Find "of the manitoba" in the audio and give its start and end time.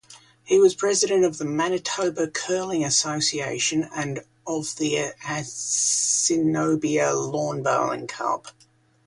1.25-2.27